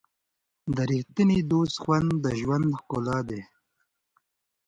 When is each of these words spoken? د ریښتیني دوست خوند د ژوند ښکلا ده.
د 0.75 0.77
ریښتیني 0.89 1.39
دوست 1.51 1.75
خوند 1.81 2.09
د 2.23 2.25
ژوند 2.41 2.65
ښکلا 2.79 3.19
ده. 3.29 3.41